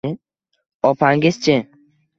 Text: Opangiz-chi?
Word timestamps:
Opangiz-chi? 0.91 1.59